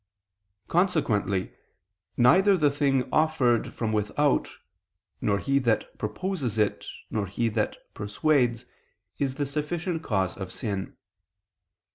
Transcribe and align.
Consequently 0.67 1.53
neither 2.17 2.57
the 2.57 2.71
thing 2.71 3.07
offered 3.13 3.71
from 3.71 3.93
without, 3.93 4.49
nor 5.21 5.37
he 5.37 5.59
that 5.59 5.95
proposes 5.99 6.57
it, 6.57 6.87
nor 7.11 7.27
he 7.27 7.49
that 7.49 7.77
persuades, 7.93 8.65
is 9.19 9.35
the 9.35 9.45
sufficient 9.45 10.01
cause 10.01 10.35
of 10.35 10.51
sin. 10.51 10.97